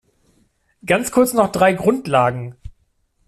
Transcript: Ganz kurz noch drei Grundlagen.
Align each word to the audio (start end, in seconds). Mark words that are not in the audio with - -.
Ganz 0.83 1.11
kurz 1.11 1.33
noch 1.33 1.51
drei 1.51 1.73
Grundlagen. 1.73 2.55